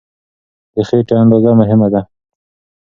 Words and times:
د 0.73 0.77
خېټې 0.87 1.15
اندازه 1.23 1.51
مهمه 1.59 1.87
ده. 1.93 2.01